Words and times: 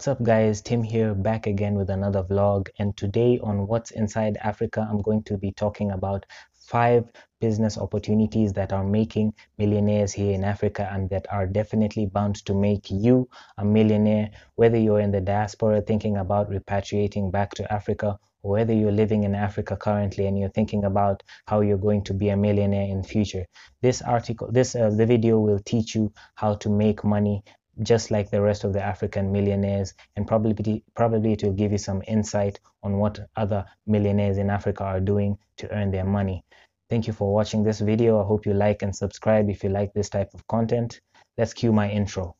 What's 0.00 0.08
up 0.08 0.22
guys, 0.22 0.62
Tim 0.62 0.82
here 0.82 1.14
back 1.14 1.46
again 1.46 1.74
with 1.74 1.90
another 1.90 2.22
vlog. 2.22 2.68
And 2.78 2.96
today 2.96 3.38
on 3.42 3.66
What's 3.66 3.90
Inside 3.90 4.38
Africa 4.40 4.88
I'm 4.90 5.02
going 5.02 5.24
to 5.24 5.36
be 5.36 5.52
talking 5.52 5.90
about 5.90 6.24
five 6.54 7.04
business 7.38 7.76
opportunities 7.76 8.54
that 8.54 8.72
are 8.72 8.82
making 8.82 9.34
millionaires 9.58 10.14
here 10.14 10.32
in 10.32 10.42
Africa 10.42 10.88
and 10.90 11.10
that 11.10 11.26
are 11.30 11.46
definitely 11.46 12.06
bound 12.06 12.36
to 12.46 12.54
make 12.54 12.90
you 12.90 13.28
a 13.58 13.64
millionaire. 13.66 14.30
Whether 14.54 14.78
you're 14.78 15.00
in 15.00 15.10
the 15.10 15.20
diaspora 15.20 15.82
thinking 15.82 16.16
about 16.16 16.48
repatriating 16.48 17.30
back 17.30 17.50
to 17.56 17.70
Africa 17.70 18.18
or 18.42 18.52
whether 18.52 18.72
you're 18.72 18.92
living 18.92 19.24
in 19.24 19.34
Africa 19.34 19.76
currently 19.76 20.24
and 20.24 20.38
you're 20.38 20.48
thinking 20.48 20.84
about 20.84 21.22
how 21.46 21.60
you're 21.60 21.76
going 21.76 22.04
to 22.04 22.14
be 22.14 22.30
a 22.30 22.38
millionaire 22.38 22.88
in 22.88 23.02
future. 23.02 23.44
This 23.82 24.00
article, 24.00 24.50
this 24.50 24.74
uh, 24.74 24.88
the 24.88 25.04
video 25.04 25.38
will 25.40 25.58
teach 25.58 25.94
you 25.94 26.10
how 26.36 26.54
to 26.54 26.70
make 26.70 27.04
money 27.04 27.44
just 27.82 28.10
like 28.10 28.30
the 28.30 28.40
rest 28.40 28.64
of 28.64 28.72
the 28.72 28.82
African 28.82 29.32
millionaires 29.32 29.94
and 30.16 30.26
probably 30.26 30.84
probably 30.94 31.32
it 31.32 31.42
will 31.42 31.52
give 31.52 31.72
you 31.72 31.78
some 31.78 32.02
insight 32.06 32.60
on 32.82 32.98
what 32.98 33.20
other 33.36 33.64
millionaires 33.86 34.36
in 34.36 34.50
Africa 34.50 34.84
are 34.84 35.00
doing 35.00 35.38
to 35.56 35.70
earn 35.72 35.90
their 35.90 36.04
money. 36.04 36.44
Thank 36.90 37.06
you 37.06 37.12
for 37.12 37.32
watching 37.32 37.62
this 37.62 37.80
video. 37.80 38.20
I 38.20 38.26
hope 38.26 38.44
you 38.46 38.52
like 38.52 38.82
and 38.82 38.94
subscribe 38.94 39.48
if 39.48 39.64
you 39.64 39.70
like 39.70 39.92
this 39.94 40.10
type 40.10 40.34
of 40.34 40.46
content. 40.46 41.00
Let's 41.38 41.54
cue 41.54 41.72
my 41.72 41.88
intro. 41.88 42.36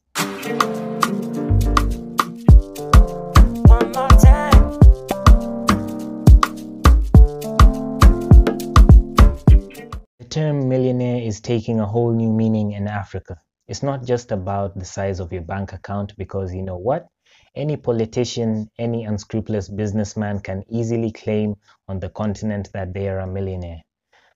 The 10.19 10.27
term 10.29 10.69
millionaire 10.69 11.23
is 11.23 11.41
taking 11.41 11.81
a 11.81 11.87
whole 11.87 12.13
new 12.13 12.31
meaning 12.31 12.73
in 12.73 12.87
Africa. 12.89 13.41
It's 13.71 13.85
not 13.85 14.05
just 14.05 14.33
about 14.33 14.77
the 14.77 14.85
size 14.85 15.21
of 15.21 15.33
your 15.33 15.43
bank 15.43 15.73
account 15.73 16.17
because 16.17 16.53
you 16.53 16.61
know 16.61 16.77
what? 16.77 17.07
Any 17.55 17.77
politician, 17.77 18.69
any 18.77 19.05
unscrupulous 19.05 19.69
businessman 19.69 20.41
can 20.41 20.65
easily 20.69 21.13
claim 21.13 21.55
on 21.87 22.01
the 22.01 22.09
continent 22.09 22.69
that 22.73 22.93
they 22.93 23.09
are 23.09 23.21
a 23.21 23.29
millionaire. 23.29 23.83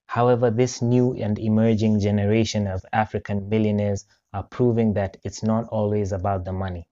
However, 0.06 0.52
this 0.52 0.80
new 0.82 1.14
and 1.14 1.36
emerging 1.36 1.98
generation 1.98 2.68
of 2.68 2.86
African 2.92 3.48
millionaires 3.48 4.06
are 4.32 4.44
proving 4.44 4.92
that 4.94 5.16
it's 5.24 5.42
not 5.42 5.66
always 5.66 6.12
about 6.12 6.44
the 6.44 6.52
money. 6.52 6.86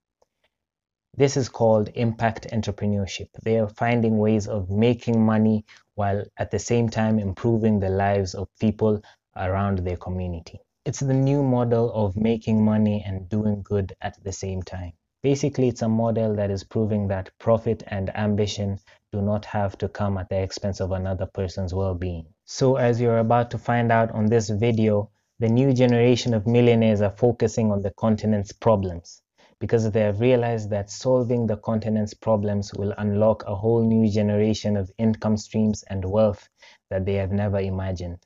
This 1.16 1.36
is 1.36 1.48
called 1.48 1.90
impact 1.94 2.48
entrepreneurship. 2.50 3.28
They 3.44 3.60
are 3.60 3.68
finding 3.68 4.18
ways 4.18 4.48
of 4.48 4.68
making 4.68 5.24
money 5.24 5.64
while 5.94 6.24
at 6.36 6.50
the 6.50 6.58
same 6.58 6.88
time 6.88 7.20
improving 7.20 7.78
the 7.78 7.90
lives 7.90 8.34
of 8.34 8.48
people 8.58 9.00
around 9.36 9.78
their 9.78 9.96
community. 9.96 10.60
It's 10.84 10.98
the 10.98 11.14
new 11.14 11.44
model 11.44 11.92
of 11.92 12.16
making 12.16 12.64
money 12.64 13.04
and 13.06 13.28
doing 13.28 13.62
good 13.62 13.94
at 14.00 14.20
the 14.24 14.32
same 14.32 14.64
time. 14.64 14.94
Basically, 15.22 15.68
it's 15.68 15.82
a 15.82 15.88
model 15.88 16.34
that 16.34 16.50
is 16.50 16.64
proving 16.64 17.06
that 17.06 17.30
profit 17.38 17.84
and 17.86 18.10
ambition 18.16 18.80
do 19.12 19.22
not 19.22 19.44
have 19.44 19.78
to 19.78 19.88
come 19.88 20.18
at 20.18 20.28
the 20.28 20.42
expense 20.42 20.80
of 20.80 20.90
another 20.90 21.26
person's 21.26 21.72
well-being. 21.72 22.26
So 22.46 22.74
as 22.74 23.00
you're 23.00 23.18
about 23.18 23.48
to 23.52 23.58
find 23.58 23.92
out 23.92 24.10
on 24.10 24.26
this 24.26 24.50
video, 24.50 25.08
the 25.38 25.48
new 25.48 25.72
generation 25.72 26.34
of 26.34 26.48
millionaires 26.48 27.00
are 27.00 27.16
focusing 27.16 27.70
on 27.70 27.82
the 27.82 27.92
continent's 27.92 28.50
problems 28.50 29.22
because 29.60 29.88
they 29.88 30.00
have 30.00 30.18
realized 30.18 30.70
that 30.70 30.90
solving 30.90 31.46
the 31.46 31.58
continent's 31.58 32.14
problems 32.14 32.74
will 32.74 32.92
unlock 32.98 33.44
a 33.46 33.54
whole 33.54 33.86
new 33.86 34.10
generation 34.10 34.76
of 34.76 34.90
income 34.98 35.36
streams 35.36 35.84
and 35.84 36.04
wealth 36.04 36.48
that 36.90 37.06
they 37.06 37.14
have 37.14 37.30
never 37.30 37.60
imagined. 37.60 38.18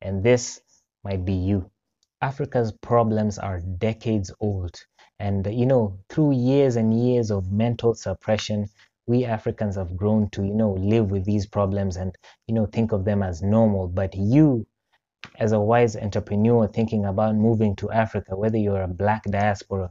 And 0.00 0.24
this 0.24 0.62
might 1.04 1.26
be 1.26 1.34
you. 1.34 1.70
Africa's 2.22 2.72
problems 2.72 3.38
are 3.38 3.60
decades 3.60 4.32
old. 4.40 4.76
And, 5.18 5.46
you 5.46 5.66
know, 5.66 5.98
through 6.08 6.32
years 6.32 6.76
and 6.76 6.92
years 6.92 7.30
of 7.30 7.50
mental 7.50 7.94
suppression, 7.94 8.68
we 9.06 9.24
Africans 9.24 9.76
have 9.76 9.96
grown 9.96 10.30
to, 10.30 10.44
you 10.44 10.54
know, 10.54 10.72
live 10.72 11.10
with 11.10 11.24
these 11.24 11.46
problems 11.46 11.96
and, 11.96 12.16
you 12.46 12.54
know, 12.54 12.66
think 12.66 12.92
of 12.92 13.04
them 13.04 13.22
as 13.22 13.42
normal. 13.42 13.88
But 13.88 14.14
you, 14.14 14.66
as 15.38 15.52
a 15.52 15.60
wise 15.60 15.96
entrepreneur 15.96 16.68
thinking 16.68 17.04
about 17.04 17.34
moving 17.36 17.76
to 17.76 17.90
Africa, 17.90 18.36
whether 18.36 18.58
you're 18.58 18.82
a 18.82 18.88
black 18.88 19.24
diaspora, 19.24 19.90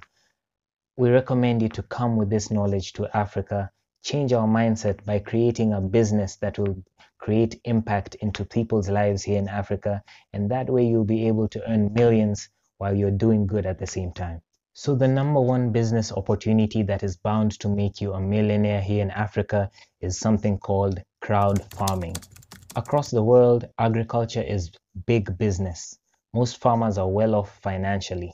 we 0.97 1.09
recommend 1.09 1.61
you 1.61 1.69
to 1.69 1.83
come 1.83 2.15
with 2.17 2.29
this 2.29 2.51
knowledge 2.51 2.93
to 2.93 3.07
Africa, 3.15 3.71
change 4.03 4.33
our 4.33 4.47
mindset 4.47 5.03
by 5.05 5.19
creating 5.19 5.73
a 5.73 5.81
business 5.81 6.35
that 6.37 6.59
will 6.59 6.83
create 7.19 7.59
impact 7.65 8.15
into 8.15 8.43
people's 8.45 8.89
lives 8.89 9.23
here 9.23 9.37
in 9.37 9.47
Africa. 9.47 10.01
And 10.33 10.49
that 10.49 10.69
way 10.69 10.85
you'll 10.85 11.05
be 11.05 11.27
able 11.27 11.47
to 11.49 11.69
earn 11.69 11.93
millions 11.93 12.49
while 12.77 12.95
you're 12.95 13.11
doing 13.11 13.45
good 13.45 13.65
at 13.65 13.77
the 13.77 13.87
same 13.87 14.11
time. 14.13 14.41
So 14.73 14.95
the 14.95 15.07
number 15.07 15.41
one 15.41 15.71
business 15.71 16.11
opportunity 16.11 16.83
that 16.83 17.03
is 17.03 17.17
bound 17.17 17.59
to 17.59 17.67
make 17.67 17.99
you 17.99 18.13
a 18.13 18.21
millionaire 18.21 18.81
here 18.81 19.01
in 19.01 19.11
Africa 19.11 19.69
is 19.99 20.17
something 20.17 20.57
called 20.57 21.03
crowd 21.21 21.61
farming. 21.73 22.15
Across 22.75 23.11
the 23.11 23.23
world, 23.23 23.67
agriculture 23.77 24.41
is 24.41 24.71
big 25.05 25.37
business. 25.37 25.97
Most 26.33 26.61
farmers 26.61 26.97
are 26.97 27.09
well 27.09 27.35
off 27.35 27.59
financially, 27.61 28.33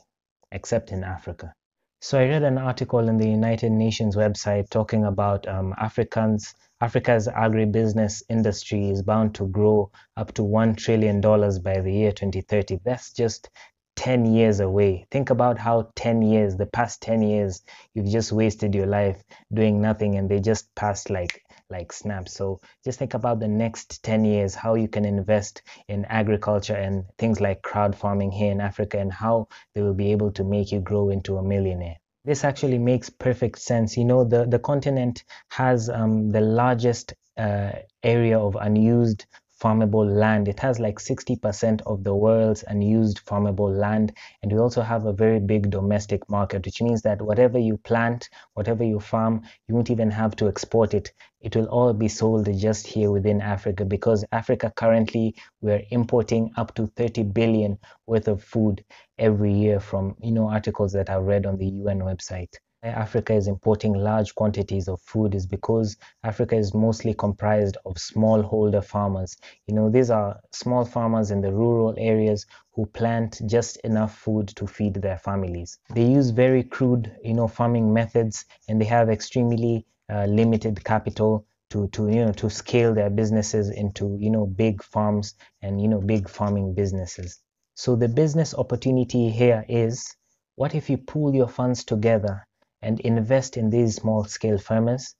except 0.52 0.92
in 0.92 1.02
Africa. 1.02 1.52
So 2.00 2.18
I 2.18 2.28
read 2.28 2.42
an 2.42 2.58
article 2.58 3.08
in 3.08 3.16
the 3.16 3.28
United 3.28 3.72
Nations 3.72 4.16
website 4.16 4.70
talking 4.70 5.04
about 5.04 5.48
um, 5.48 5.74
Africans 5.78 6.54
Africa's 6.80 7.26
agribusiness 7.26 8.22
industry 8.28 8.90
is 8.90 9.02
bound 9.02 9.34
to 9.36 9.46
grow 9.46 9.90
up 10.16 10.34
to 10.34 10.42
$1 10.42 10.76
trillion 10.76 11.22
by 11.22 11.80
the 11.80 11.90
year 11.90 12.12
2030. 12.12 12.80
That's 12.84 13.14
just 13.14 13.48
10 13.96 14.26
years 14.26 14.60
away. 14.60 15.06
Think 15.10 15.30
about 15.30 15.58
how 15.58 15.90
10 15.96 16.22
years, 16.22 16.56
the 16.56 16.66
past 16.66 17.02
10 17.02 17.22
years, 17.22 17.62
you've 17.94 18.10
just 18.10 18.32
wasted 18.32 18.74
your 18.74 18.86
life 18.86 19.22
doing 19.52 19.80
nothing 19.80 20.16
and 20.16 20.28
they 20.28 20.40
just 20.40 20.74
passed 20.74 21.10
like 21.10 21.42
like 21.68 21.92
snap. 21.92 22.28
So 22.28 22.60
just 22.84 22.98
think 22.98 23.14
about 23.14 23.40
the 23.40 23.48
next 23.48 24.02
10 24.04 24.24
years, 24.24 24.54
how 24.54 24.74
you 24.74 24.88
can 24.88 25.04
invest 25.04 25.62
in 25.88 26.04
agriculture 26.04 26.76
and 26.76 27.04
things 27.18 27.40
like 27.40 27.62
crowd 27.62 27.96
farming 27.96 28.30
here 28.30 28.52
in 28.52 28.60
Africa 28.60 28.98
and 28.98 29.12
how 29.12 29.48
they 29.74 29.82
will 29.82 29.94
be 29.94 30.12
able 30.12 30.30
to 30.32 30.44
make 30.44 30.70
you 30.70 30.80
grow 30.80 31.10
into 31.10 31.38
a 31.38 31.42
millionaire. 31.42 31.96
This 32.24 32.44
actually 32.44 32.78
makes 32.78 33.10
perfect 33.10 33.58
sense. 33.58 33.96
You 33.96 34.04
know, 34.04 34.24
the, 34.24 34.46
the 34.46 34.58
continent 34.58 35.24
has 35.50 35.88
um, 35.88 36.30
the 36.30 36.40
largest 36.40 37.14
uh, 37.36 37.72
area 38.02 38.38
of 38.38 38.56
unused 38.56 39.26
farmable 39.60 40.06
land. 40.06 40.48
It 40.48 40.60
has 40.60 40.78
like 40.78 40.98
60% 40.98 41.82
of 41.86 42.04
the 42.04 42.14
world's 42.14 42.64
unused 42.66 43.24
farmable 43.24 43.76
land. 43.76 44.12
And 44.42 44.52
we 44.52 44.58
also 44.58 44.82
have 44.82 45.06
a 45.06 45.12
very 45.12 45.40
big 45.40 45.70
domestic 45.70 46.28
market, 46.28 46.64
which 46.64 46.82
means 46.82 47.02
that 47.02 47.22
whatever 47.22 47.58
you 47.58 47.78
plant, 47.78 48.28
whatever 48.54 48.84
you 48.84 49.00
farm, 49.00 49.42
you 49.66 49.74
won't 49.74 49.90
even 49.90 50.10
have 50.10 50.36
to 50.36 50.48
export 50.48 50.94
it. 50.94 51.12
It 51.40 51.54
will 51.54 51.66
all 51.66 51.92
be 51.92 52.08
sold 52.08 52.48
just 52.58 52.86
here 52.86 53.10
within 53.10 53.40
Africa 53.40 53.84
because 53.84 54.24
Africa 54.32 54.72
currently 54.74 55.34
we're 55.60 55.82
importing 55.90 56.50
up 56.56 56.74
to 56.74 56.86
30 56.88 57.22
billion 57.24 57.78
worth 58.06 58.28
of 58.28 58.42
food 58.42 58.84
every 59.18 59.52
year 59.52 59.80
from 59.80 60.16
you 60.20 60.32
know 60.32 60.48
articles 60.48 60.92
that 60.92 61.08
I've 61.08 61.22
read 61.22 61.46
on 61.46 61.56
the 61.56 61.66
UN 61.66 62.00
website. 62.00 62.54
Africa 62.82 63.32
is 63.34 63.48
importing 63.48 63.94
large 63.94 64.34
quantities 64.34 64.86
of 64.86 65.00
food 65.00 65.34
is 65.34 65.46
because 65.46 65.96
Africa 66.22 66.56
is 66.56 66.74
mostly 66.74 67.14
comprised 67.14 67.76
of 67.84 67.94
smallholder 67.96 68.84
farmers. 68.84 69.36
You 69.66 69.74
know, 69.74 69.90
these 69.90 70.10
are 70.10 70.40
small 70.52 70.84
farmers 70.84 71.30
in 71.30 71.40
the 71.40 71.52
rural 71.52 71.94
areas 71.98 72.46
who 72.74 72.86
plant 72.86 73.40
just 73.46 73.76
enough 73.78 74.16
food 74.16 74.48
to 74.48 74.66
feed 74.66 74.94
their 74.94 75.18
families. 75.18 75.78
They 75.94 76.04
use 76.04 76.30
very 76.30 76.62
crude, 76.62 77.16
you 77.24 77.34
know, 77.34 77.48
farming 77.48 77.92
methods 77.92 78.44
and 78.68 78.80
they 78.80 78.84
have 78.84 79.10
extremely 79.10 79.86
uh, 80.08 80.26
limited 80.26 80.84
capital 80.84 81.44
to, 81.70 81.88
to, 81.88 82.08
you 82.08 82.24
know, 82.26 82.32
to 82.32 82.48
scale 82.50 82.94
their 82.94 83.10
businesses 83.10 83.70
into, 83.70 84.16
you 84.20 84.30
know, 84.30 84.46
big 84.46 84.82
farms 84.82 85.34
and, 85.62 85.80
you 85.80 85.88
know, 85.88 86.00
big 86.00 86.28
farming 86.28 86.74
businesses. 86.74 87.40
So 87.74 87.96
the 87.96 88.08
business 88.08 88.54
opportunity 88.54 89.30
here 89.30 89.64
is 89.68 90.14
what 90.54 90.74
if 90.74 90.88
you 90.88 90.98
pool 90.98 91.34
your 91.34 91.48
funds 91.48 91.82
together 91.82 92.46
and 92.86 93.00
invest 93.00 93.56
in 93.56 93.70
these 93.70 93.96
small 93.96 94.24
scale 94.24 94.58
farmers 94.58 95.14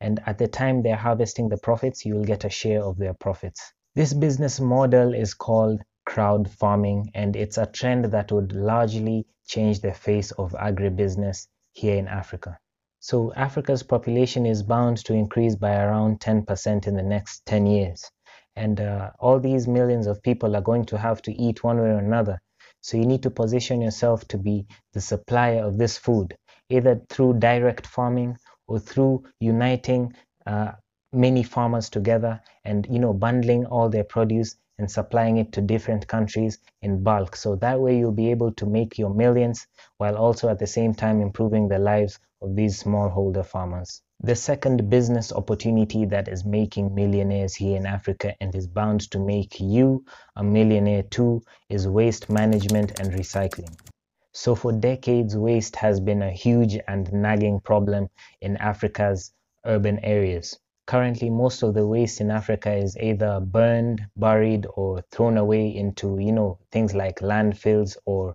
and 0.00 0.20
at 0.26 0.38
the 0.38 0.48
time 0.48 0.82
they're 0.82 1.04
harvesting 1.08 1.48
the 1.48 1.64
profits 1.68 2.04
you 2.04 2.14
will 2.14 2.30
get 2.32 2.44
a 2.44 2.56
share 2.60 2.82
of 2.82 2.98
their 2.98 3.14
profits 3.14 3.72
this 3.94 4.14
business 4.14 4.58
model 4.58 5.14
is 5.14 5.34
called 5.34 5.82
crowd 6.04 6.50
farming 6.50 7.10
and 7.14 7.36
it's 7.36 7.58
a 7.58 7.66
trend 7.66 8.06
that 8.06 8.32
would 8.32 8.52
largely 8.52 9.26
change 9.46 9.80
the 9.80 9.92
face 9.92 10.30
of 10.32 10.52
agribusiness 10.52 11.46
here 11.72 11.96
in 11.96 12.08
Africa. 12.08 12.58
So 13.00 13.32
Africa's 13.34 13.82
population 13.82 14.46
is 14.46 14.62
bound 14.62 14.98
to 15.04 15.14
increase 15.14 15.56
by 15.56 15.76
around 15.76 16.20
10% 16.20 16.86
in 16.86 16.96
the 16.96 17.02
next 17.02 17.44
10 17.46 17.66
years. 17.66 18.10
And 18.54 18.80
uh, 18.80 19.10
all 19.18 19.40
these 19.40 19.66
millions 19.66 20.06
of 20.06 20.22
people 20.22 20.56
are 20.56 20.62
going 20.62 20.84
to 20.86 20.98
have 20.98 21.22
to 21.22 21.32
eat 21.32 21.64
one 21.64 21.78
way 21.78 21.88
or 21.88 21.98
another. 21.98 22.38
So 22.80 22.96
you 22.96 23.06
need 23.06 23.22
to 23.22 23.30
position 23.30 23.80
yourself 23.80 24.26
to 24.28 24.38
be 24.38 24.66
the 24.92 25.00
supplier 25.00 25.64
of 25.64 25.78
this 25.78 25.98
food 25.98 26.36
either 26.72 27.00
through 27.08 27.34
direct 27.34 27.86
farming 27.86 28.36
or 28.66 28.78
through 28.78 29.22
uniting 29.40 30.12
uh, 30.46 30.72
many 31.12 31.42
farmers 31.42 31.90
together 31.90 32.40
and 32.64 32.86
you 32.90 32.98
know 32.98 33.12
bundling 33.12 33.66
all 33.66 33.88
their 33.88 34.04
produce 34.04 34.56
and 34.78 34.90
supplying 34.90 35.36
it 35.36 35.52
to 35.52 35.60
different 35.60 36.06
countries 36.08 36.58
in 36.80 37.02
bulk 37.02 37.36
so 37.36 37.54
that 37.56 37.78
way 37.78 37.98
you'll 37.98 38.10
be 38.10 38.30
able 38.30 38.50
to 38.52 38.66
make 38.66 38.98
your 38.98 39.12
millions 39.14 39.66
while 39.98 40.16
also 40.16 40.48
at 40.48 40.58
the 40.58 40.66
same 40.66 40.94
time 40.94 41.20
improving 41.20 41.68
the 41.68 41.78
lives 41.78 42.18
of 42.42 42.56
these 42.56 42.82
smallholder 42.82 43.46
farmers. 43.46 44.02
The 44.20 44.34
second 44.34 44.90
business 44.90 45.32
opportunity 45.32 46.04
that 46.06 46.28
is 46.28 46.44
making 46.44 46.94
millionaires 46.94 47.54
here 47.54 47.76
in 47.76 47.86
Africa 47.86 48.34
and 48.40 48.54
is 48.54 48.66
bound 48.66 49.10
to 49.12 49.18
make 49.18 49.60
you 49.60 50.04
a 50.36 50.42
millionaire 50.42 51.04
too 51.04 51.42
is 51.68 51.86
waste 51.86 52.30
management 52.30 53.00
and 53.00 53.12
recycling. 53.12 53.74
So 54.32 54.54
for 54.54 54.72
decades, 54.72 55.36
waste 55.36 55.76
has 55.76 56.00
been 56.00 56.22
a 56.22 56.30
huge 56.30 56.78
and 56.88 57.12
nagging 57.12 57.60
problem 57.60 58.08
in 58.40 58.56
Africa's 58.56 59.32
urban 59.66 59.98
areas. 60.02 60.58
Currently, 60.86 61.30
most 61.30 61.62
of 61.62 61.74
the 61.74 61.86
waste 61.86 62.20
in 62.20 62.30
Africa 62.30 62.74
is 62.74 62.96
either 62.96 63.40
burned, 63.40 64.02
buried, 64.16 64.66
or 64.74 65.02
thrown 65.10 65.36
away 65.36 65.68
into, 65.68 66.18
you 66.18 66.32
know, 66.32 66.58
things 66.72 66.94
like 66.94 67.20
landfills, 67.20 67.96
or 68.04 68.34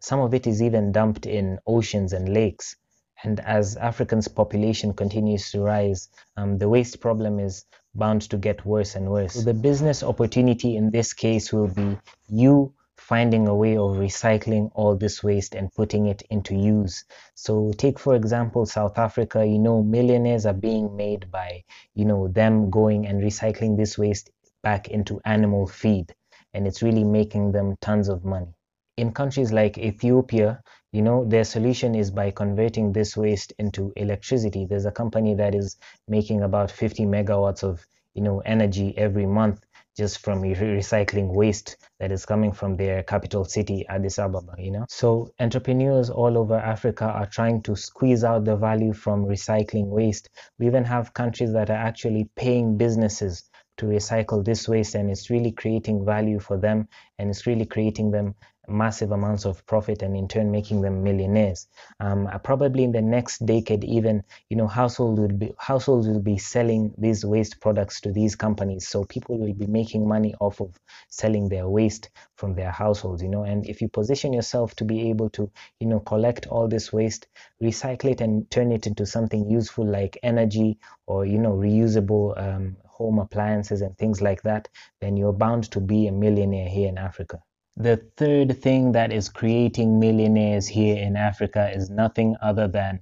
some 0.00 0.20
of 0.20 0.34
it 0.34 0.46
is 0.46 0.62
even 0.62 0.92
dumped 0.92 1.26
in 1.26 1.58
oceans 1.66 2.12
and 2.12 2.32
lakes. 2.32 2.76
And 3.24 3.40
as 3.40 3.76
Africans' 3.76 4.28
population 4.28 4.92
continues 4.92 5.50
to 5.50 5.60
rise, 5.60 6.08
um, 6.36 6.58
the 6.58 6.68
waste 6.68 7.00
problem 7.00 7.40
is 7.40 7.64
bound 7.94 8.22
to 8.30 8.36
get 8.36 8.64
worse 8.64 8.94
and 8.94 9.10
worse. 9.10 9.34
So 9.34 9.40
the 9.40 9.54
business 9.54 10.04
opportunity 10.04 10.76
in 10.76 10.90
this 10.90 11.12
case 11.14 11.52
will 11.52 11.66
be 11.66 11.98
you 12.28 12.74
finding 12.98 13.48
a 13.48 13.54
way 13.54 13.76
of 13.76 13.96
recycling 13.96 14.70
all 14.74 14.96
this 14.96 15.22
waste 15.22 15.54
and 15.54 15.72
putting 15.72 16.06
it 16.06 16.22
into 16.30 16.54
use. 16.54 17.04
So 17.34 17.72
take 17.78 17.98
for 17.98 18.14
example 18.14 18.66
South 18.66 18.98
Africa, 18.98 19.46
you 19.46 19.58
know 19.58 19.82
millionaires 19.82 20.44
are 20.46 20.52
being 20.52 20.96
made 20.96 21.30
by 21.30 21.64
you 21.94 22.04
know 22.04 22.28
them 22.28 22.70
going 22.70 23.06
and 23.06 23.22
recycling 23.22 23.76
this 23.76 23.96
waste 23.96 24.30
back 24.62 24.88
into 24.88 25.20
animal 25.24 25.66
feed 25.66 26.14
and 26.52 26.66
it's 26.66 26.82
really 26.82 27.04
making 27.04 27.52
them 27.52 27.76
tons 27.80 28.08
of 28.08 28.24
money. 28.24 28.54
In 28.96 29.12
countries 29.12 29.52
like 29.52 29.78
Ethiopia, 29.78 30.60
you 30.92 31.02
know 31.02 31.24
their 31.24 31.44
solution 31.44 31.94
is 31.94 32.10
by 32.10 32.30
converting 32.30 32.92
this 32.92 33.16
waste 33.16 33.52
into 33.58 33.92
electricity 33.96 34.66
there's 34.66 34.86
a 34.86 34.90
company 34.90 35.34
that 35.34 35.54
is 35.54 35.76
making 36.08 36.42
about 36.42 36.70
50 36.70 37.04
megawatts 37.04 37.62
of 37.62 37.86
you 38.14 38.22
know 38.22 38.40
energy 38.40 38.96
every 38.98 39.26
month 39.26 39.64
just 39.98 40.20
from 40.20 40.42
recycling 40.42 41.34
waste 41.34 41.76
that 41.98 42.12
is 42.12 42.24
coming 42.24 42.52
from 42.52 42.76
their 42.76 43.02
capital 43.02 43.44
city 43.44 43.84
addis 43.88 44.18
ababa 44.18 44.54
you 44.56 44.70
know? 44.70 44.84
So 44.88 45.32
entrepreneurs 45.40 46.08
all 46.08 46.38
over 46.38 46.56
africa 46.74 47.04
are 47.04 47.26
trying 47.26 47.62
to 47.62 47.74
squeeze 47.74 48.22
out 48.22 48.44
the 48.44 48.56
value 48.56 48.92
from 48.92 49.26
recycling 49.26 49.88
waste. 49.88 50.28
We 50.58 50.66
even 50.68 50.84
have 50.84 51.14
countries 51.14 51.52
that 51.52 51.68
are 51.68 51.82
actually 51.90 52.30
paying 52.36 52.76
businesses 52.76 53.50
to 53.78 53.86
recycle 53.86 54.44
this 54.44 54.68
waste 54.68 54.94
and 54.94 55.10
it's 55.10 55.30
really 55.30 55.52
creating 55.52 56.04
value 56.04 56.38
for 56.38 56.56
them 56.56 56.88
and 57.18 57.30
it's 57.30 57.46
really 57.46 57.66
creating 57.66 58.12
them 58.12 58.34
massive 58.68 59.12
amounts 59.12 59.44
of 59.44 59.64
profit 59.66 60.02
and 60.02 60.16
in 60.16 60.28
turn 60.28 60.50
making 60.50 60.80
them 60.80 61.02
millionaires. 61.02 61.66
Um, 62.00 62.28
probably 62.44 62.84
in 62.84 62.92
the 62.92 63.02
next 63.02 63.44
decade, 63.46 63.84
even 63.84 64.22
you 64.48 64.56
know 64.56 64.66
households 64.66 65.20
will 65.20 65.28
be 65.28 65.52
households 65.58 66.08
will 66.08 66.20
be 66.20 66.38
selling 66.38 66.94
these 66.98 67.24
waste 67.24 67.60
products 67.60 68.00
to 68.02 68.12
these 68.12 68.36
companies. 68.36 68.88
So 68.88 69.04
people 69.04 69.38
will 69.38 69.54
be 69.54 69.66
making 69.66 70.06
money 70.06 70.34
off 70.40 70.60
of 70.60 70.74
selling 71.08 71.48
their 71.48 71.68
waste 71.68 72.10
from 72.36 72.54
their 72.54 72.70
households. 72.70 73.22
You 73.22 73.28
know, 73.28 73.44
and 73.44 73.66
if 73.66 73.80
you 73.80 73.88
position 73.88 74.32
yourself 74.32 74.74
to 74.76 74.84
be 74.84 75.10
able 75.10 75.30
to 75.30 75.50
you 75.80 75.86
know 75.86 76.00
collect 76.00 76.46
all 76.46 76.68
this 76.68 76.92
waste, 76.92 77.26
recycle 77.62 78.10
it, 78.10 78.20
and 78.20 78.50
turn 78.50 78.72
it 78.72 78.86
into 78.86 79.06
something 79.06 79.48
useful 79.50 79.86
like 79.86 80.18
energy 80.22 80.78
or 81.06 81.24
you 81.24 81.38
know 81.38 81.52
reusable 81.52 82.38
um, 82.40 82.76
home 82.98 83.18
appliances 83.20 83.80
and 83.80 83.96
things 83.96 84.20
like 84.20 84.42
that, 84.42 84.68
then 85.00 85.16
you're 85.16 85.32
bound 85.32 85.70
to 85.70 85.80
be 85.80 86.08
a 86.08 86.12
millionaire 86.12 86.68
here 86.68 86.88
in 86.88 86.98
Africa. 86.98 87.40
The 87.80 87.98
third 88.16 88.60
thing 88.60 88.90
that 88.90 89.12
is 89.12 89.28
creating 89.28 90.00
millionaires 90.00 90.66
here 90.66 90.96
in 90.96 91.14
Africa 91.14 91.70
is 91.72 91.90
nothing 91.90 92.34
other 92.42 92.66
than 92.66 93.00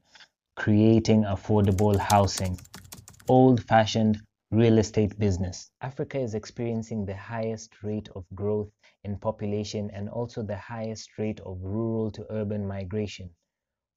creating 0.55 1.23
affordable 1.23 1.99
housing, 1.99 2.61
old 3.27 3.65
fashioned 3.65 4.19
real 4.51 4.77
estate 4.77 5.19
business. 5.19 5.71
Africa 5.81 6.19
is 6.19 6.35
experiencing 6.35 7.07
the 7.07 7.17
highest 7.17 7.83
rate 7.83 8.11
of 8.15 8.27
growth 8.35 8.69
in 9.03 9.17
population 9.17 9.91
and 9.95 10.11
also 10.11 10.43
the 10.43 10.59
highest 10.59 11.09
rate 11.17 11.41
of 11.41 11.57
rural 11.63 12.11
to 12.11 12.27
urban 12.29 12.69
migration. 12.69 13.31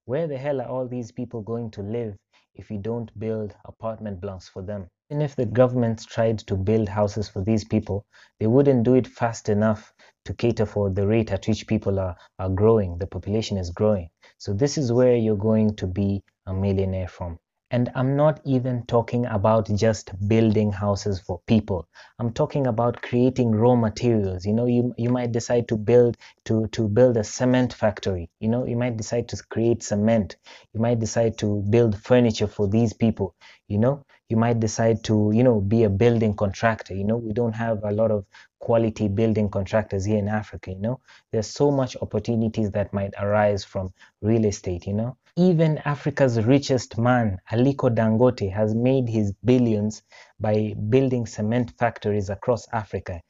Where 0.06 0.26
the 0.26 0.38
hell 0.38 0.62
are 0.62 0.68
all 0.68 0.88
these 0.88 1.12
people 1.12 1.42
going 1.42 1.72
to 1.72 1.82
live 1.82 2.16
if 2.54 2.70
we 2.70 2.78
don't 2.78 3.18
build 3.18 3.54
apartment 3.64 4.20
blocks 4.20 4.48
for 4.48 4.62
them? 4.62 4.88
Even 5.10 5.22
if 5.22 5.36
the 5.36 5.46
government 5.46 6.06
tried 6.06 6.38
to 6.38 6.56
build 6.56 6.88
houses 6.88 7.28
for 7.28 7.42
these 7.42 7.64
people, 7.64 8.04
they 8.38 8.46
wouldn't 8.46 8.84
do 8.84 8.94
it 8.94 9.06
fast 9.06 9.48
enough 9.48 9.92
to 10.24 10.34
cater 10.34 10.66
for 10.66 10.90
the 10.90 11.06
rate 11.06 11.32
at 11.32 11.46
which 11.48 11.66
people 11.66 11.98
are, 11.98 12.16
are 12.38 12.48
growing, 12.48 12.98
the 12.98 13.06
population 13.06 13.56
is 13.58 13.70
growing. 13.70 14.10
So 14.38 14.52
this 14.52 14.78
is 14.78 14.92
where 14.92 15.16
you're 15.16 15.36
going 15.36 15.76
to 15.76 15.86
be 15.86 16.22
a 16.46 16.52
millionaire 16.54 17.08
from. 17.08 17.38
And 17.72 17.90
I'm 17.94 18.16
not 18.16 18.40
even 18.44 18.84
talking 18.86 19.26
about 19.26 19.66
just 19.74 20.10
building 20.28 20.72
houses 20.72 21.20
for 21.20 21.40
people. 21.46 21.88
I'm 22.18 22.32
talking 22.32 22.66
about 22.66 23.02
creating 23.02 23.52
raw 23.52 23.74
materials. 23.76 24.44
You 24.44 24.52
know, 24.54 24.66
you, 24.66 24.94
you 24.98 25.10
might 25.10 25.32
decide 25.32 25.68
to 25.68 25.76
build 25.76 26.16
to, 26.44 26.66
to 26.68 26.88
build 26.88 27.16
a 27.16 27.24
cement 27.24 27.72
factory. 27.72 28.30
You 28.40 28.48
know, 28.48 28.66
you 28.66 28.76
might 28.76 28.96
decide 28.96 29.28
to 29.28 29.42
create 29.50 29.82
cement. 29.82 30.36
You 30.72 30.80
might 30.80 30.98
decide 31.00 31.38
to 31.38 31.62
build 31.70 32.00
furniture 32.02 32.46
for 32.46 32.68
these 32.68 32.92
people. 32.92 33.34
You 33.68 33.78
know, 33.78 34.04
you 34.28 34.36
might 34.36 34.60
decide 34.60 35.02
to, 35.04 35.30
you 35.34 35.42
know, 35.44 35.60
be 35.60 35.84
a 35.84 35.90
building 35.90 36.34
contractor. 36.34 36.94
You 36.94 37.04
know, 37.04 37.16
we 37.16 37.32
don't 37.32 37.54
have 37.54 37.82
a 37.84 37.92
lot 37.92 38.10
of 38.10 38.24
quality 38.60 39.08
building 39.08 39.48
contractors 39.48 40.04
here 40.04 40.18
in 40.18 40.28
Africa, 40.28 40.70
you 40.72 40.80
know. 40.80 41.00
There's 41.32 41.46
so 41.48 41.70
much 41.70 41.96
opportunities 42.02 42.70
that 42.72 42.92
might 42.92 43.14
arise 43.18 43.64
from 43.64 43.92
real 44.20 44.44
estate, 44.44 44.86
you 44.86 44.94
know. 44.94 45.16
Even 45.40 45.78
Africa's 45.86 46.44
richest 46.44 46.98
man, 46.98 47.38
Aliko 47.50 47.88
Dangote, 47.88 48.52
has 48.52 48.74
made 48.74 49.08
his 49.08 49.32
billions 49.42 50.02
by 50.38 50.74
building 50.90 51.24
cement 51.24 51.72
factories 51.78 52.28
across 52.28 52.68
Africa. 52.74 53.22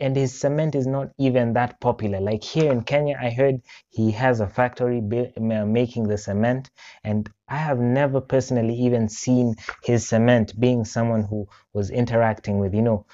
And 0.00 0.16
his 0.16 0.40
cement 0.40 0.74
is 0.74 0.86
not 0.86 1.08
even 1.18 1.52
that 1.52 1.78
popular. 1.78 2.20
Like 2.20 2.42
here 2.42 2.72
in 2.72 2.84
Kenya, 2.84 3.18
I 3.20 3.28
heard 3.28 3.60
he 3.90 4.10
has 4.12 4.40
a 4.40 4.48
factory 4.48 5.02
making 5.02 6.08
the 6.08 6.16
cement, 6.16 6.70
and 7.04 7.28
I 7.48 7.58
have 7.58 7.78
never 7.78 8.22
personally 8.22 8.74
even 8.74 9.10
seen 9.10 9.54
his 9.84 10.08
cement 10.08 10.58
being 10.58 10.86
someone 10.86 11.24
who 11.24 11.48
was 11.74 11.90
interacting 11.90 12.60
with, 12.60 12.72
you 12.72 12.80
know, 12.80 13.04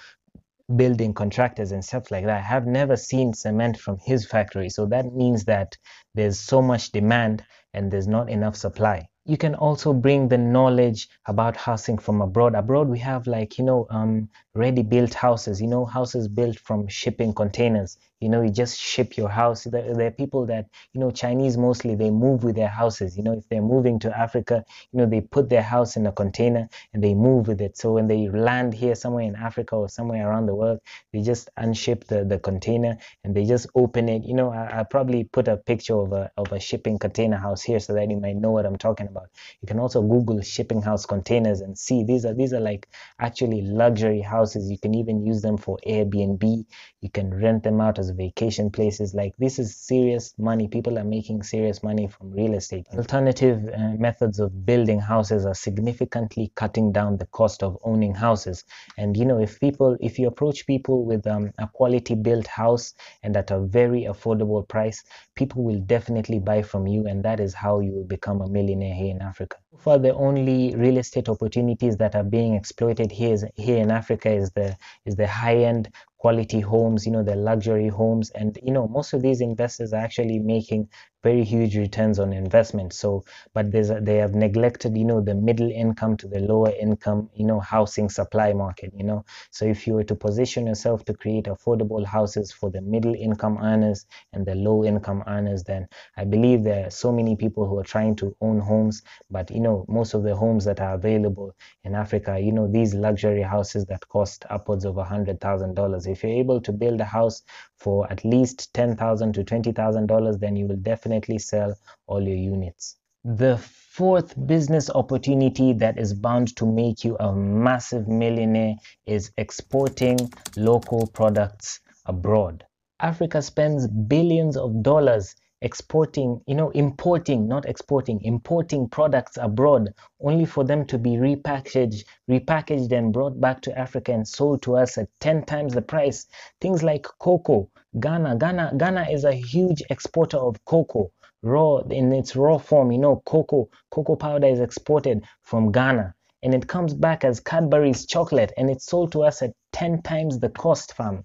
building 0.76 1.12
contractors 1.12 1.72
and 1.72 1.84
stuff 1.84 2.12
like 2.12 2.24
that. 2.26 2.38
I 2.38 2.46
have 2.46 2.66
never 2.66 2.96
seen 2.96 3.34
cement 3.34 3.78
from 3.78 3.98
his 3.98 4.24
factory. 4.26 4.68
So 4.70 4.86
that 4.86 5.12
means 5.12 5.44
that 5.46 5.76
there's 6.14 6.38
so 6.38 6.62
much 6.62 6.92
demand 6.92 7.42
and 7.74 7.90
there's 7.90 8.08
not 8.08 8.30
enough 8.30 8.56
supply 8.56 9.06
you 9.26 9.38
can 9.38 9.54
also 9.54 9.94
bring 9.94 10.28
the 10.28 10.36
knowledge 10.36 11.08
about 11.26 11.56
housing 11.56 11.96
from 11.96 12.20
abroad. 12.20 12.54
Abroad 12.54 12.88
we 12.88 12.98
have 12.98 13.26
like 13.26 13.58
you 13.58 13.64
know 13.64 13.86
um, 13.88 14.28
ready 14.54 14.82
built 14.82 15.14
houses 15.14 15.62
you 15.62 15.66
know 15.66 15.86
houses 15.86 16.28
built 16.28 16.58
from 16.58 16.86
shipping 16.88 17.32
containers. 17.32 17.96
You 18.20 18.28
know 18.28 18.42
you 18.42 18.50
just 18.50 18.78
ship 18.78 19.16
your 19.16 19.30
house. 19.30 19.64
There, 19.64 19.94
there, 19.94 20.08
are 20.08 20.10
people 20.10 20.44
that 20.46 20.66
you 20.92 21.00
know 21.00 21.10
chinese 21.10 21.56
mostly 21.56 21.94
they 21.94 22.10
move 22.10 22.44
with 22.44 22.54
their 22.54 22.68
houses. 22.68 23.16
You 23.16 23.22
know 23.22 23.32
if 23.32 23.48
they're 23.48 23.62
moving 23.62 23.98
to 24.00 24.18
africa 24.18 24.62
you 24.92 24.98
know 24.98 25.06
they 25.06 25.22
put 25.22 25.48
their 25.48 25.62
house 25.62 25.96
in 25.96 26.06
a 26.06 26.12
container 26.12 26.68
and 26.92 27.02
they 27.02 27.14
move 27.14 27.48
with 27.48 27.62
it. 27.62 27.78
So 27.78 27.92
when 27.92 28.06
they 28.08 28.28
land 28.28 28.74
here 28.74 28.94
somewhere 28.94 29.24
in 29.24 29.36
africa 29.36 29.74
or 29.76 29.88
somewhere 29.88 30.28
around 30.28 30.46
the 30.46 30.54
world 30.54 30.80
they 31.12 31.22
just 31.22 31.48
unship 31.58 32.04
the, 32.08 32.24
the 32.24 32.38
container 32.38 32.98
and 33.24 33.34
they 33.34 33.46
just 33.46 33.68
open 33.74 34.10
it. 34.10 34.24
You 34.24 34.34
know 34.34 34.50
I, 34.52 34.76
will 34.76 34.84
probably 34.84 35.24
put 35.24 35.48
a 35.48 35.56
picture 35.56 35.96
of 35.96 36.12
a, 36.12 36.30
of 36.36 36.52
a 36.52 36.60
shipping 36.60 36.98
container 36.98 37.38
house 37.38 37.62
here 37.62 37.80
so 37.80 37.94
that 37.94 38.10
you 38.10 38.20
might 38.20 38.36
know 38.36 38.50
what 38.50 38.66
i'm 38.66 38.76
talking 38.76 39.06
about 39.06 39.13
about. 39.14 39.30
You 39.62 39.68
can 39.68 39.78
also 39.78 40.02
Google 40.02 40.40
shipping 40.42 40.82
house 40.82 41.06
containers 41.06 41.60
and 41.60 41.78
see 41.78 42.02
these 42.04 42.24
are 42.24 42.34
these 42.34 42.52
are 42.52 42.60
like 42.60 42.88
actually 43.20 43.62
luxury 43.62 44.20
houses. 44.20 44.70
You 44.70 44.78
can 44.78 44.94
even 44.94 45.24
use 45.24 45.40
them 45.42 45.56
for 45.56 45.78
Airbnb. 45.86 46.64
You 47.00 47.10
can 47.10 47.32
rent 47.32 47.62
them 47.62 47.80
out 47.80 47.98
as 47.98 48.10
vacation 48.10 48.70
places. 48.70 49.14
Like 49.14 49.34
this 49.38 49.58
is 49.58 49.76
serious 49.76 50.34
money. 50.38 50.66
People 50.68 50.98
are 50.98 51.04
making 51.04 51.42
serious 51.44 51.82
money 51.82 52.08
from 52.08 52.32
real 52.32 52.54
estate. 52.54 52.86
Alternative 52.92 53.58
uh, 53.72 53.94
methods 54.08 54.40
of 54.40 54.66
building 54.66 55.00
houses 55.00 55.46
are 55.46 55.54
significantly 55.54 56.50
cutting 56.54 56.92
down 56.92 57.16
the 57.18 57.26
cost 57.26 57.62
of 57.62 57.78
owning 57.84 58.14
houses. 58.14 58.64
And 58.98 59.16
you 59.16 59.26
know, 59.26 59.38
if 59.38 59.60
people, 59.60 59.96
if 60.00 60.18
you 60.18 60.26
approach 60.28 60.66
people 60.66 61.04
with 61.04 61.26
um, 61.26 61.52
a 61.58 61.68
quality 61.68 62.14
built 62.14 62.46
house 62.46 62.94
and 63.22 63.36
at 63.36 63.50
a 63.50 63.60
very 63.60 64.02
affordable 64.02 64.66
price, 64.66 65.04
people 65.34 65.62
will 65.62 65.80
definitely 65.80 66.38
buy 66.38 66.62
from 66.62 66.86
you, 66.86 67.06
and 67.06 67.24
that 67.24 67.40
is 67.40 67.54
how 67.54 67.80
you 67.80 67.92
will 67.92 68.04
become 68.04 68.40
a 68.40 68.48
millionaire 68.48 68.94
here 69.04 69.16
in 69.16 69.22
Africa. 69.22 69.58
For 69.76 69.98
the 69.98 70.14
only 70.14 70.74
real 70.74 70.96
estate 70.96 71.28
opportunities 71.28 71.96
that 71.98 72.14
are 72.16 72.24
being 72.24 72.54
exploited 72.54 73.12
here 73.12 73.34
is, 73.34 73.44
here 73.54 73.76
in 73.78 73.90
Africa 73.90 74.30
is 74.30 74.50
the 74.52 74.76
is 75.04 75.14
the 75.16 75.26
high-end 75.26 75.90
quality 76.18 76.60
homes, 76.60 77.04
you 77.04 77.12
know, 77.12 77.22
the 77.22 77.36
luxury 77.36 77.88
homes, 77.88 78.30
and 78.30 78.58
you 78.62 78.72
know, 78.72 78.88
most 78.88 79.12
of 79.12 79.20
these 79.22 79.40
investors 79.42 79.92
are 79.92 80.00
actually 80.00 80.38
making 80.38 80.88
very 81.22 81.44
huge 81.44 81.76
returns 81.76 82.18
on 82.18 82.32
investment. 82.32 82.92
So 82.94 83.24
but 83.52 83.70
there's 83.72 83.90
they 84.02 84.16
have 84.16 84.34
neglected 84.34 84.96
you 84.96 85.04
know 85.04 85.20
the 85.20 85.34
middle 85.34 85.70
income 85.70 86.16
to 86.18 86.28
the 86.28 86.40
lower 86.40 86.70
income 86.70 87.30
you 87.34 87.44
know 87.44 87.60
housing 87.60 88.08
supply 88.08 88.52
market 88.52 88.92
you 88.96 89.04
know. 89.04 89.24
So 89.50 89.64
if 89.66 89.86
you 89.86 89.94
were 89.94 90.04
to 90.04 90.14
position 90.14 90.66
yourself 90.66 91.04
to 91.06 91.14
create 91.14 91.44
affordable 91.44 92.04
houses 92.04 92.52
for 92.52 92.70
the 92.70 92.80
middle 92.80 93.14
income 93.14 93.58
earners 93.62 94.06
and 94.32 94.46
the 94.46 94.54
low 94.54 94.84
income 94.84 95.22
earners 95.26 95.64
then 95.64 95.86
i 96.16 96.24
believe 96.24 96.62
there 96.64 96.86
are 96.86 96.90
so 96.90 97.10
many 97.12 97.36
people 97.36 97.66
who 97.66 97.78
are 97.78 97.84
trying 97.84 98.14
to 98.16 98.34
own 98.40 98.58
homes 98.60 99.02
but 99.30 99.50
you 99.50 99.60
know 99.64 99.84
most 99.88 100.14
of 100.14 100.22
the 100.22 100.36
homes 100.42 100.64
that 100.68 100.80
are 100.80 100.94
available 100.94 101.48
in 101.84 101.94
africa 102.04 102.38
you 102.46 102.52
know 102.52 102.66
these 102.70 102.94
luxury 102.94 103.42
houses 103.54 103.84
that 103.86 104.08
cost 104.08 104.44
upwards 104.50 104.84
of 104.84 104.96
a 104.98 105.04
hundred 105.04 105.40
thousand 105.40 105.74
dollars. 105.74 106.06
If 106.06 106.22
you're 106.22 106.40
able 106.44 106.60
to 106.60 106.72
build 106.72 107.00
a 107.00 107.04
house 107.04 107.42
for 107.76 108.10
at 108.12 108.24
least 108.24 108.72
ten 108.74 108.96
thousand 108.96 109.34
to 109.34 109.44
twenty 109.44 109.72
thousand 109.72 110.06
dollars 110.06 110.38
then 110.38 110.56
you 110.56 110.66
will 110.66 110.82
definitely 110.92 111.38
sell 111.38 111.74
all 112.06 112.22
your 112.22 112.36
units. 112.36 112.96
The 113.24 113.56
fourth 113.58 114.34
business 114.46 114.90
opportunity 114.90 115.72
that 115.74 115.98
is 115.98 116.12
bound 116.12 116.54
to 116.56 116.66
make 116.66 117.04
you 117.04 117.16
a 117.20 117.34
massive 117.34 118.06
millionaire 118.08 118.74
is 119.06 119.32
exporting 119.38 120.18
local 120.56 121.06
products 121.06 121.80
abroad. 122.06 122.64
Africa 123.00 123.40
spends 123.42 123.86
billions 123.86 124.56
of 124.56 124.82
dollars 124.82 125.34
exporting, 125.64 126.42
you 126.46 126.54
know, 126.54 126.68
importing, 126.70 127.48
not 127.48 127.64
exporting, 127.64 128.22
importing 128.22 128.86
products 128.86 129.38
abroad 129.40 129.88
only 130.20 130.44
for 130.44 130.62
them 130.62 130.84
to 130.84 130.98
be 130.98 131.12
repackaged, 131.16 132.04
repackaged 132.30 132.92
and 132.92 133.14
brought 133.14 133.40
back 133.40 133.62
to 133.62 133.76
Africa 133.78 134.12
and 134.12 134.28
sold 134.28 134.60
to 134.62 134.76
us 134.76 134.98
at 134.98 135.08
10 135.20 135.46
times 135.46 135.72
the 135.72 135.80
price. 135.80 136.26
Things 136.60 136.82
like 136.82 137.06
cocoa, 137.18 137.70
Ghana, 137.98 138.36
Ghana, 138.36 138.74
Ghana 138.76 139.08
is 139.10 139.24
a 139.24 139.32
huge 139.32 139.82
exporter 139.88 140.36
of 140.36 140.62
cocoa. 140.66 141.10
Raw 141.42 141.78
in 141.90 142.12
its 142.12 142.36
raw 142.36 142.58
form 142.58 142.92
you 142.92 142.98
know 142.98 143.22
cocoa 143.26 143.68
cocoa 143.90 144.16
powder 144.16 144.46
is 144.46 144.60
exported 144.60 145.24
from 145.42 145.72
ghana. 145.72 146.14
And 146.42 146.54
it 146.54 146.68
comes 146.68 146.92
back 146.92 147.24
as 147.24 147.40
cadbury's 147.40 148.04
chocolate 148.06 148.52
and 148.58 148.68
it's 148.68 148.84
sold 148.84 149.12
to 149.12 149.22
us 149.22 149.40
at 149.40 149.54
10 149.72 150.02
times 150.02 150.38
the 150.38 150.50
cost 150.50 150.92
fam 150.94 151.24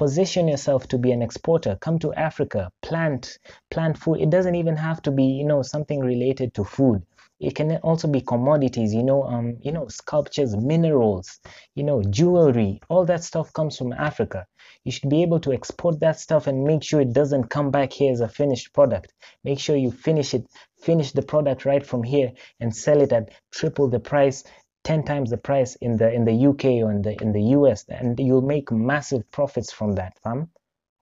position 0.00 0.48
yourself 0.48 0.88
to 0.88 0.96
be 0.96 1.12
an 1.12 1.20
exporter 1.20 1.76
come 1.82 1.98
to 1.98 2.10
africa 2.14 2.72
plant 2.80 3.38
plant 3.70 3.98
food. 3.98 4.18
It 4.18 4.30
doesn't 4.30 4.54
even 4.54 4.76
have 4.76 5.02
to 5.02 5.10
be 5.10 5.24
you 5.24 5.44
know 5.44 5.60
something 5.60 6.00
related 6.00 6.54
to 6.54 6.64
food. 6.64 7.02
It 7.38 7.54
can 7.54 7.76
also 7.88 8.08
be 8.08 8.22
commodities 8.22 8.94
you 8.94 9.02
know 9.02 9.24
um 9.24 9.58
you 9.60 9.72
know 9.72 9.88
sculptures 9.88 10.56
minerals 10.56 11.38
you 11.74 11.84
know 11.84 12.02
jewelry. 12.02 12.80
All 12.88 13.04
that 13.04 13.22
stuff 13.22 13.52
comes 13.52 13.76
from 13.76 13.92
africa. 13.92 14.46
You 14.84 14.92
should 14.92 15.10
be 15.10 15.20
able 15.20 15.40
to 15.40 15.52
export 15.52 16.00
that 16.00 16.18
stuff 16.18 16.46
and 16.46 16.64
make 16.64 16.82
sure 16.82 17.02
it 17.02 17.12
doesn't 17.12 17.50
come 17.56 17.70
back 17.70 17.92
here 17.92 18.10
as 18.10 18.22
a 18.22 18.28
finished 18.28 18.72
product. 18.72 19.12
Make 19.44 19.58
sure 19.58 19.76
you 19.76 19.90
finish 19.90 20.32
it 20.32 20.46
finish 20.80 21.12
the 21.12 21.26
product 21.32 21.66
right 21.66 21.86
from 21.86 22.02
here 22.02 22.32
and 22.58 22.74
sell 22.74 23.02
it 23.02 23.12
at 23.12 23.28
triple 23.52 23.88
the 23.90 24.00
price 24.00 24.44
10 24.84 25.04
times 25.04 25.30
the 25.30 25.36
price 25.36 25.76
in 25.76 25.96
the 25.96 26.12
in 26.12 26.24
the 26.24 26.46
UK 26.46 26.64
or 26.84 26.90
in 26.90 27.02
the 27.02 27.20
in 27.22 27.32
the 27.32 27.42
US 27.56 27.84
and 27.88 28.18
you'll 28.18 28.40
make 28.42 28.70
massive 28.72 29.30
profits 29.30 29.72
from 29.72 29.92
that 29.92 30.18
fam 30.18 30.50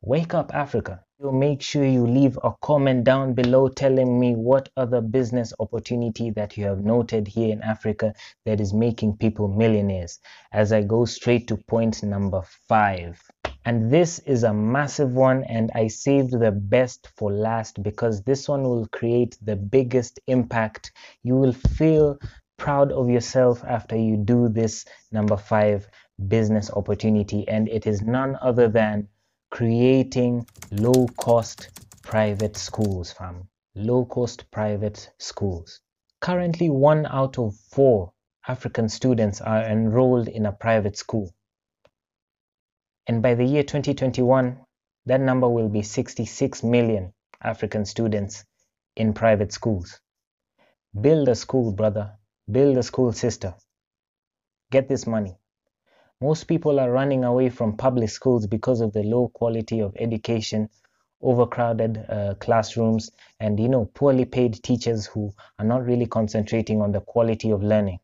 wake 0.00 0.32
up 0.32 0.54
Africa. 0.54 1.02
You'll 1.18 1.32
make 1.32 1.61
sure 1.61 1.85
you 1.85 2.06
leave 2.06 2.38
a 2.44 2.52
comment 2.62 3.02
down 3.02 3.35
below 3.35 3.66
telling 3.68 4.20
me 4.20 4.37
what 4.37 4.68
other 4.76 5.00
business 5.00 5.52
opportunity 5.58 6.30
that 6.30 6.56
you 6.56 6.64
have 6.66 6.85
noted 6.85 7.26
here 7.26 7.52
in 7.52 7.61
Africa 7.62 8.14
that 8.44 8.61
is 8.61 8.73
making 8.73 9.16
people 9.16 9.49
millionaires 9.49 10.20
as 10.52 10.73
I 10.73 10.82
go 10.82 11.04
straight 11.04 11.49
to 11.49 11.56
point 11.56 12.04
number 12.04 12.42
5 12.68 13.20
and 13.64 13.90
this 13.90 14.20
is 14.20 14.44
a 14.44 14.54
massive 14.54 15.11
one 15.11 15.42
and 15.44 15.70
I 15.75 15.88
saved 15.88 16.30
the 16.30 16.52
best 16.52 17.08
for 17.16 17.32
last 17.32 17.82
because 17.82 18.23
this 18.23 18.49
one 18.49 18.62
will 18.62 18.87
create 18.92 19.37
the 19.42 19.56
biggest 19.56 20.20
impact. 20.28 20.92
You 21.25 21.35
will 21.35 21.52
feel 21.52 22.18
proud 22.58 22.92
of 22.92 23.08
yourself 23.08 23.64
after 23.64 23.96
you 23.96 24.16
do 24.16 24.48
this 24.48 24.84
number 25.10 25.36
five 25.36 25.88
business 26.26 26.70
opportunity. 26.70 27.46
And 27.48 27.68
it 27.68 27.86
is 27.86 28.02
none 28.02 28.36
other 28.42 28.68
than 28.68 29.08
creating 29.50 30.46
low 30.70 31.06
cost 31.16 31.70
private 32.02 32.56
schools 32.56 33.12
fam. 33.12 33.48
Low 33.74 34.04
cost 34.04 34.50
private 34.50 35.10
schools. 35.18 35.80
Currently 36.20 36.68
one 36.68 37.06
out 37.06 37.38
of 37.38 37.54
four 37.54 38.12
african 38.46 38.88
students 38.88 39.40
are 39.40 39.62
enrolled 39.62 40.26
in 40.28 40.46
a 40.46 40.52
private 40.52 40.96
school. 40.96 41.30
And 43.06 43.22
by 43.22 43.34
the 43.34 43.44
year 43.44 43.62
2021 43.62 44.58
that 45.06 45.20
number 45.20 45.48
will 45.48 45.68
be 45.68 45.82
66 45.82 46.62
million 46.62 47.14
african 47.42 47.84
students 47.84 48.44
in 48.96 49.14
private 49.14 49.52
schools. 49.52 50.00
Build 51.00 51.28
a 51.28 51.34
school 51.34 51.72
brother 51.72 52.17
Build 52.50 52.78
a 52.78 52.83
school 52.83 53.12
system, 53.12 53.52
Get 54.71 54.88
this 54.88 55.07
money. 55.07 55.37
Most 56.21 56.45
people 56.45 56.81
are 56.81 56.90
running 56.90 57.25
away 57.25 57.50
from 57.50 57.76
public 57.76 58.11
schools 58.11 58.47
because 58.47 58.81
of 58.81 58.93
the 58.93 59.02
low 59.02 59.28
quality 59.28 59.81
of 59.81 59.95
education, 59.99 60.71
overcrowded 61.23 62.05
uh, 62.09 62.35
classrooms, 62.40 63.11
and 63.38 63.61
you 63.61 63.69
know 63.69 63.85
poorly 63.85 64.25
paid 64.25 64.62
teachers 64.62 65.07
who 65.07 65.35
are 65.59 65.64
not 65.64 65.85
really 65.85 66.07
concentrating 66.07 66.81
on 66.81 66.93
the 66.93 67.02
quality 67.02 67.50
of 67.50 67.62
learning. 67.62 67.99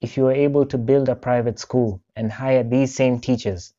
If 0.00 0.16
you 0.16 0.26
are 0.26 0.32
able 0.32 0.66
to 0.66 0.78
build 0.78 1.08
a 1.08 1.14
private 1.14 1.60
school 1.60 2.00
and 2.16 2.32
hire 2.32 2.64
these 2.64 2.94
same 2.94 3.20
teachers, 3.20 3.72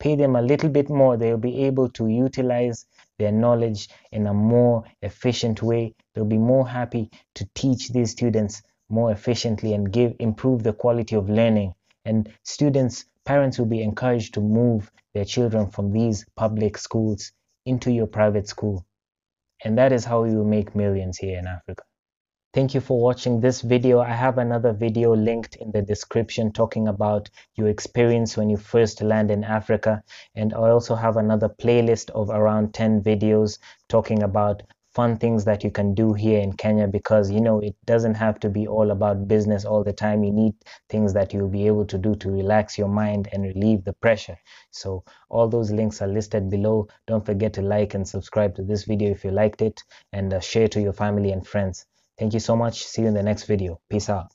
pay 0.00 0.16
them 0.16 0.36
a 0.36 0.42
little 0.42 0.70
bit 0.70 0.90
more, 0.90 1.16
they'll 1.16 1.36
be 1.36 1.64
able 1.66 1.88
to 1.90 2.08
utilize 2.08 2.86
their 3.18 3.32
knowledge 3.32 3.88
in 4.10 4.26
a 4.26 4.34
more 4.34 4.84
efficient 5.02 5.62
way. 5.62 5.94
They'll 6.14 6.24
be 6.24 6.38
more 6.38 6.66
happy 6.68 7.10
to 7.34 7.48
teach 7.54 7.90
these 7.90 8.10
students 8.10 8.62
more 8.88 9.10
efficiently 9.12 9.74
and 9.74 9.92
give 9.92 10.14
improve 10.18 10.62
the 10.62 10.72
quality 10.72 11.16
of 11.16 11.28
learning 11.28 11.74
and 12.04 12.32
students 12.42 13.04
parents 13.24 13.58
will 13.58 13.66
be 13.66 13.82
encouraged 13.82 14.34
to 14.34 14.40
move 14.40 14.90
their 15.14 15.24
children 15.24 15.70
from 15.70 15.92
these 15.92 16.24
public 16.36 16.78
schools 16.78 17.32
into 17.66 17.90
your 17.90 18.06
private 18.06 18.48
school 18.48 18.84
and 19.64 19.76
that 19.76 19.92
is 19.92 20.04
how 20.04 20.24
you 20.24 20.44
make 20.44 20.74
millions 20.74 21.18
here 21.18 21.38
in 21.38 21.46
Africa 21.46 21.82
Thank 22.54 22.72
you 22.74 22.80
for 22.80 22.98
watching 22.98 23.40
this 23.40 23.60
video. 23.60 24.00
I 24.00 24.14
have 24.14 24.38
another 24.38 24.72
video 24.72 25.14
linked 25.14 25.56
in 25.56 25.70
the 25.70 25.82
description 25.82 26.50
talking 26.50 26.88
about 26.88 27.28
your 27.56 27.68
experience 27.68 28.38
when 28.38 28.48
you 28.48 28.56
first 28.56 29.02
land 29.02 29.30
in 29.30 29.44
Africa. 29.44 30.02
And 30.34 30.54
I 30.54 30.70
also 30.70 30.94
have 30.94 31.18
another 31.18 31.50
playlist 31.50 32.08
of 32.10 32.30
around 32.30 32.72
10 32.72 33.02
videos 33.02 33.58
talking 33.90 34.22
about 34.22 34.62
fun 34.98 35.16
things 35.16 35.44
that 35.44 35.62
you 35.62 35.70
can 35.70 35.94
do 35.94 36.12
here 36.12 36.40
in 36.40 36.52
Kenya 36.52 36.88
because 36.88 37.30
you 37.30 37.40
know 37.40 37.60
it 37.60 37.76
doesn't 37.86 38.14
have 38.14 38.40
to 38.40 38.48
be 38.48 38.66
all 38.66 38.90
about 38.90 39.28
business 39.28 39.64
all 39.64 39.84
the 39.84 39.92
time. 39.92 40.24
You 40.24 40.32
need 40.32 40.54
things 40.88 41.12
that 41.12 41.32
you'll 41.32 41.54
be 41.60 41.68
able 41.68 41.84
to 41.84 41.98
do 41.98 42.16
to 42.16 42.28
relax 42.28 42.76
your 42.76 42.88
mind 42.88 43.28
and 43.32 43.44
relieve 43.44 43.84
the 43.84 43.92
pressure. 43.92 44.36
So 44.72 45.04
all 45.30 45.46
those 45.48 45.70
links 45.70 46.02
are 46.02 46.08
listed 46.08 46.50
below. 46.50 46.88
Don't 47.06 47.24
forget 47.24 47.52
to 47.52 47.62
like 47.62 47.94
and 47.94 48.08
subscribe 48.08 48.56
to 48.56 48.64
this 48.64 48.86
video 48.86 49.12
if 49.12 49.22
you 49.22 49.30
liked 49.30 49.62
it 49.62 49.84
and 50.12 50.34
uh, 50.34 50.40
share 50.40 50.66
to 50.66 50.80
your 50.80 50.94
family 50.94 51.30
and 51.30 51.46
friends. 51.46 51.86
Thank 52.18 52.34
you 52.34 52.40
so 52.40 52.56
much. 52.56 52.84
See 52.84 53.02
you 53.02 53.08
in 53.08 53.14
the 53.14 53.22
next 53.22 53.44
video. 53.44 53.80
Peace 53.88 54.10
out. 54.10 54.32